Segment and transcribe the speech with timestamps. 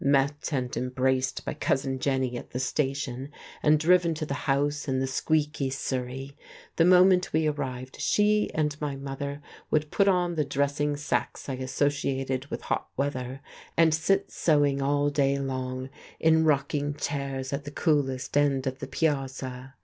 [0.03, 3.29] Met and embraced by Cousin Jenny at the station
[3.61, 6.35] and driven to the house in the squeaky surrey,
[6.77, 11.53] the moment we arrived she and my mother would put on the dressing sacks I
[11.57, 13.41] associated with hot weather,
[13.77, 18.87] and sit sewing all day long in rocking chairs at the coolest end of the
[18.87, 19.75] piazza.